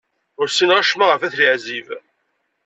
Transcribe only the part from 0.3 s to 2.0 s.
Ur ssineɣ acemma ɣef At Leɛzib.